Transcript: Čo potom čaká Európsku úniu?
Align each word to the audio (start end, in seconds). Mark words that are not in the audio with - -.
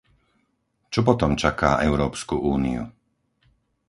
Čo 0.93 1.01
potom 1.09 1.31
čaká 1.43 1.71
Európsku 1.87 2.33
úniu? 2.55 2.83